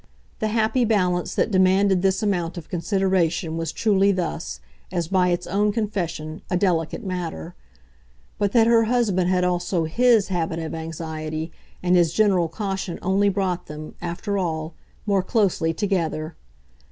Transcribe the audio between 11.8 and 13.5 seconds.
and his general caution only